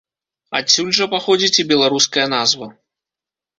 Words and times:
Адсюль 0.59 0.89
жа 0.99 1.05
паходзіць 1.13 1.59
і 1.65 1.67
беларуская 1.73 2.27
назва. 2.35 2.73